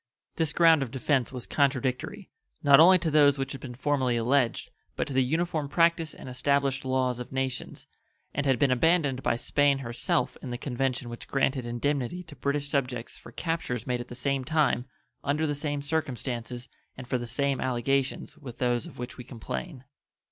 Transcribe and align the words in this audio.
This 0.37 0.51
ground 0.51 0.81
of 0.81 0.89
defense 0.89 1.31
was 1.31 1.45
contradictory, 1.45 2.31
not 2.63 2.79
only 2.79 2.97
to 2.97 3.11
those 3.11 3.37
which 3.37 3.51
had 3.51 3.61
been 3.61 3.75
formerly 3.75 4.17
alleged, 4.17 4.71
but 4.95 5.05
to 5.05 5.13
the 5.13 5.23
uniform 5.23 5.69
practice 5.69 6.15
and 6.15 6.27
established 6.27 6.83
laws 6.83 7.19
of 7.19 7.31
nations, 7.31 7.85
and 8.33 8.47
had 8.47 8.57
been 8.57 8.71
abandoned 8.71 9.21
by 9.21 9.35
Spain 9.35 9.77
herself 9.77 10.39
in 10.41 10.49
the 10.49 10.57
convention 10.57 11.07
which 11.07 11.27
granted 11.27 11.67
indemnity 11.67 12.23
to 12.23 12.35
British 12.35 12.67
subjects 12.69 13.19
for 13.19 13.31
captures 13.31 13.85
made 13.85 14.01
at 14.01 14.07
the 14.07 14.15
same 14.15 14.43
time, 14.43 14.85
under 15.23 15.45
the 15.45 15.53
same 15.53 15.83
circumstances, 15.83 16.67
and 16.97 17.07
for 17.07 17.19
the 17.19 17.27
same 17.27 17.61
allegations 17.61 18.35
with 18.39 18.57
those 18.57 18.87
of 18.87 18.97
which 18.97 19.17
we 19.19 19.23
complain. 19.23 19.83